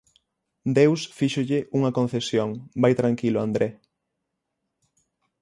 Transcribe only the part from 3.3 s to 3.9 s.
André.